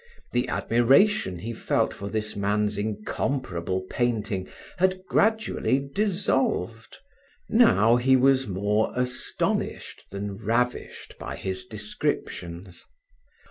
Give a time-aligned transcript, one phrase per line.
[0.31, 6.97] The admiration he felt for this man's incomparable painting had gradually dissolved;
[7.47, 12.83] now he was more astonished than ravished by his descriptions.